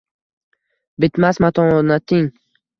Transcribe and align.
Bitmas 0.99 1.39
matonating 1.45 2.31